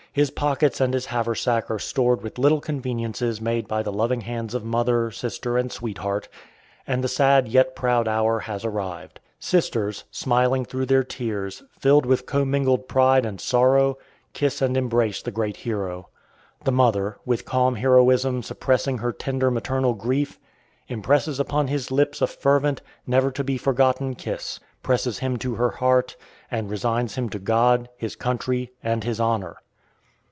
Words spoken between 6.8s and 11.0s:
and the sad yet proud hour has arrived. Sisters, smiling through